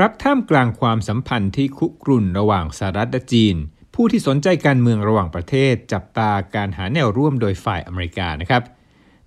[0.00, 3.56] ครับท่ามกลางความสัมพันธ์ที่คุกรุ่นระหว่างสหรัฐและจีน
[3.94, 8.62] ผู้ที่สนใจการเมืองระหว่างประเทศ จับตาการหาแนวร่วมโดยฝ่ายอเมริกานะครับ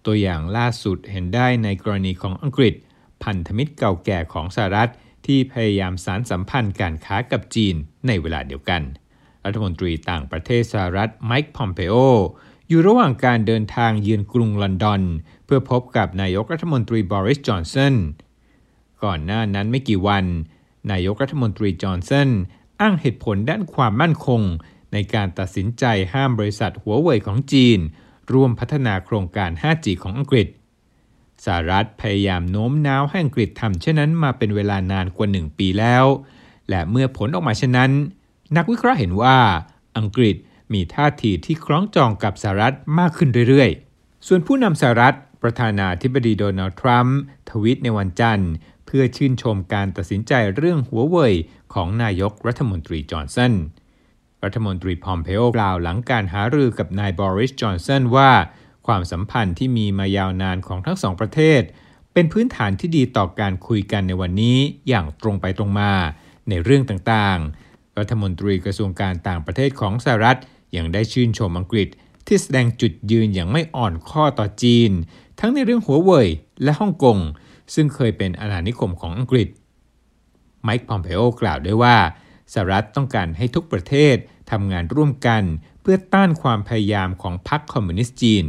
[0.05, 2.73] ตัวอย่างล่าสุดเห็นได้ในกรณีของอังกฤษ
[3.23, 4.91] พันธมิตรเก่าแก่ของสหรัฐ
[5.25, 7.75] ที่พยายามสารสัมพันธ์การค้ากับจีน
[8.07, 8.81] ในเวลาเดียวกัน
[9.45, 11.95] รัฐมนตรีต่างประเทศสหรัฐไมค์พอมเปโอ
[12.67, 15.01] อยู่ระหว่างการเดินทางเยือนกรุงลอนดอน
[15.45, 17.95] เพื่อพบกับนายกรัฐมนตรีบริสจอนสัน
[19.03, 20.25] ก่อนหน้านั้นไม่กี่วัน
[20.91, 22.29] นายกรัฐมนตรีจอห์นสัน
[22.81, 24.41] อ้างเหตุผลด้านความมั่นคง
[24.93, 27.79] ในการตัดสินใจห้ามบริษัทหัวเว่ยของจีน
[28.33, 30.47] ร่วมพัฒนาโครงการ 5G ของอังกฤษ
[31.45, 36.05] สหรัฐพยายามโน้มน้าวให้อังกฤษทำเช่นนั้นมาเป็นเวลานานกว่าหนึ่งปีแล้ว
[36.69, 37.91] และเมื่อผลออกมาเช่นนั้น
[38.57, 39.37] นักวิเคราะห์เห็นว่า
[39.97, 40.35] อังกฤษ
[40.73, 47.17] มีท่าทีที่คล้องจองกับสหรัฐมากขึ้นเรื่อยๆ ส่วนผู้นำสหรัฐประธานาธิบดีโดนัลด์ทรัมป์
[47.49, 48.51] ทวิตในวันจันทร์
[48.91, 51.33] พื่อชื่นชมการตัดสินใจเรื่องหัวเว่ย
[51.73, 53.53] ของนายกรัฐมนตรีจอห์นสัน
[54.43, 58.31] รัฐมนตรีพอมเพโอกล่าวหลังการหารือกับนายบริสจอห์นสันว่า
[58.87, 61.61] ความสัมพันธ์ที่มีมายาวนานของทั้งสองประเทศ
[62.13, 65.91] เป็นพื้นฐานที่ดีต่อการคุยกันในวันนี้อย่างตรงไปตรงมา
[66.49, 70.39] ในเรื่องต่างๆ รัฐมนตรีกระทรวงการต่างประเทศของสหรัฐ
[70.75, 71.87] ยังได้ชื่นชมอังกฤษ
[72.27, 74.91] ที่แสดงจุดยืนอย่างไม่อ่อนข้อต่อจีน
[75.39, 76.27] ทั้งในเรื่องหัวเว่ย
[76.63, 77.17] และฮ่องกง
[77.73, 79.47] ซึ่งเคยเป็นอาณานิคมของอังกฤษ
[80.63, 81.97] ไมค์พอมเพโอกล่าวด้วยว่า
[82.53, 84.15] สหรัฐต้องการให้ทุกประเทศ
[84.51, 85.43] ทำงานร่วมกัน
[85.81, 88.45] เพื่อต้านความพยายามของพรรคคอมมิวนิสต์จีน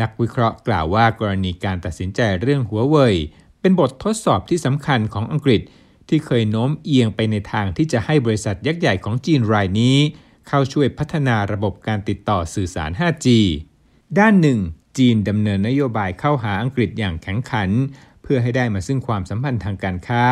[0.00, 3.14] นักวิเคราะห์กล่าวว่ากรณีการตัดสินใจเรื่องหัวเว่ย
[3.60, 5.60] เป็นบททดสอบที่สำคัญของอังกฤษ
[6.08, 9.96] ที่เคยโน้มเอียงไปในทางที่จะให้บริษัทยักษ์ใหญ่ของจีนรายนี้
[10.48, 13.26] เข้าช่วยพัฒนาระบบการติดต่อสื่อสาร 5G
[14.18, 14.58] ด้านหนึ่ง
[14.98, 17.70] จีนดำเนินนโยบายเข้าหาอังกฤษอย่างแข็งขัน
[18.22, 20.24] เพื่อให้ได้มาซึ่งความสัมพันธ์ทางการค้า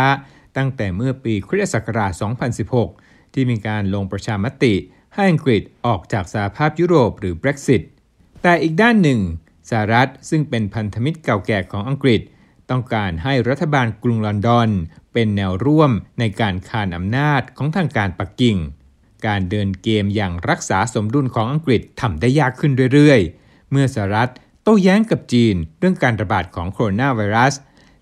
[0.56, 2.12] ตั้งแต่เมื่อปีคริสตศักราช
[2.74, 4.74] 2016 ที่มีการลงประชามติ
[5.14, 7.82] ให้อังกฤษออกจากสหภาพยุโรปหรือ Brexit
[8.42, 9.20] แต่อีกด้านหนึ่ง
[9.70, 12.20] สหรัฐซึ่งเป็นพันธมิตรเก่าแก่ของอังกฤษ
[12.70, 14.68] ต้องการให้รัฐบาลกรุงลอนดอน
[15.12, 18.56] เป็นแนวร่วมในการคานอำนาจของทางการปักกิ่ง
[19.26, 24.30] การเดินเกมอย่างรักษาสมดุลของอังกฤษทำได้ยากขึ้นเรื่อยๆ เมื่อสหรัฐ
[24.62, 27.54] โต้แย้งกับจีนเรื่องการระบาดของโคโรนาไวรัส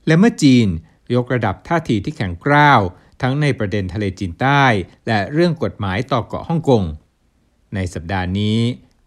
[0.06, 0.66] และเมื่อจีน
[1.14, 2.80] ยกระดับท่าทีที่แข็งกร้าว
[3.22, 4.64] ทั้งในประเด็นทะเลจีนใต้
[5.06, 6.82] และเรื่องกฎหมายต่อเกาะฮ่องกง
[7.74, 8.58] ในสัปดาห์นี้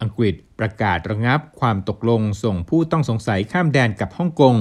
[0.02, 4.56] อังกฤษประกาศระงับความตกลงส่งผู้ต้องสงสัยข้ามแดนกับฮ่องกง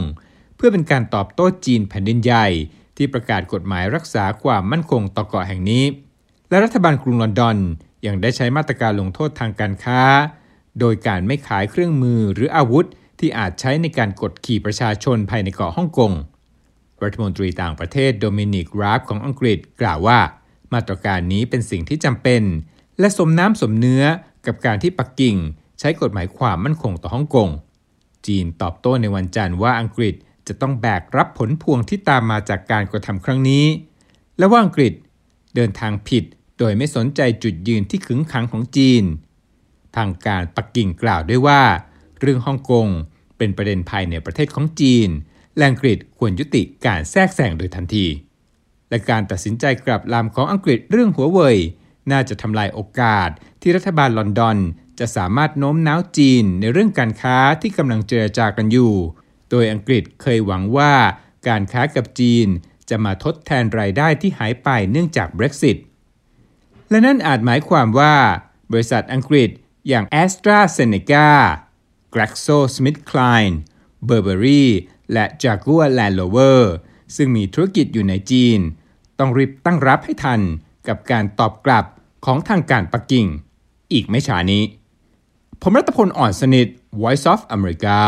[0.56, 2.46] เพื่อเป็นการตอบโต้จีนแผ่นดินใหญ่
[2.96, 5.84] ที่ประกาศกฎหมายรักษาความมั่นคงต่อเกาะแห่งนี้
[6.48, 7.56] และรัฐบาลกรุงลอนดอน
[8.06, 10.02] ยังได้ใช้มาตรการลงโทษทางการค้า
[10.78, 12.86] โดยการไม่ขายเครื่องมือหรืออาวุธ
[13.18, 16.12] ที่อาจใช้ในการกดขี่ประชาชนภายในเกาะฮ่องกง
[17.02, 20.18] รัฐมนตรีต่างประเทศโดมินิก ราฟของอังกฤษกล่าวว่า
[20.72, 22.42] มาตรการนี้เป็นสิ่งที่จำเป็น
[23.00, 24.04] และสมน้ำสมเนื้อ
[24.46, 25.36] กับการที่ปักกิ่ง
[25.78, 27.48] ใช้กฎหมายความมั่นคงต่อฮ่องกง
[28.26, 30.14] จีนตอบโต้ในวันจันทร์ว่าอังกฤษ
[30.48, 33.66] จะต้องแบกรับผลพวงที่ตามมาจากการกระทำครั้งนี้
[34.38, 34.92] และว่าอังกฤษ
[35.54, 36.24] เดินทางผิด
[36.58, 39.04] โดยไม่สนใจจุดยืนที่ขึงขังของจีน
[39.96, 41.62] ทางการปักกิ่งกล่าวด้วยว่า
[42.20, 42.88] เรื่องฮ่องกง
[43.38, 45.08] เป็นประเด็นภายในประเทศของจีน
[45.56, 48.06] และอังกฤษควรยุติการแทรกแซงโดยทันที
[48.90, 51.58] และการตัดสินใจกลับลำของอังกฤษเรื่องหัวเว่ย
[52.12, 53.28] น่าจะทำลายโอกาส
[53.62, 54.56] ที่รัฐบาลลอนดอน
[54.98, 58.94] จะสามารถโน้มน้าวจีนในเรื่องการค้าที่กำลังเจรจากันอยู่
[59.50, 60.94] โดยอังกฤษเคยหวังว่า
[61.48, 62.46] การค้ากับจีน
[62.90, 65.76] จะมาทดแทนรายได้ที่หายไปเนื่องจาก Brexit
[66.90, 68.14] และนั่นอาจหมายความว่า
[68.72, 69.50] บริษัทอังกฤษ
[69.88, 71.28] อย่าง AstraZeneca,
[72.14, 73.54] GlaxoSmithKline,
[74.08, 74.64] Burberry
[75.12, 76.60] และ Jaguar Land Rover
[77.16, 78.58] ซึ่งมีธุรกิจอยู่ในจีน
[79.18, 80.40] ต้องรีบตั้งรับให้ทัน
[80.88, 81.84] กับการตอบกลับ
[82.24, 83.26] ของทางการปักกิ่ง
[83.92, 84.62] อีกไม่ช้านี้
[85.62, 86.66] ผมรัตพลอ่อนสนิท
[87.00, 87.98] Voice of America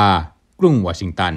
[0.61, 1.35] กรุงวอชิงตัน